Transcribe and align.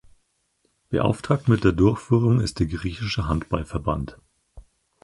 Beauftragt 0.89 1.47
mit 1.47 1.63
der 1.63 1.73
Durchführung 1.73 2.39
ist 2.41 2.57
der 2.57 2.65
griechische 2.65 3.27
Handballverband. 3.27 4.17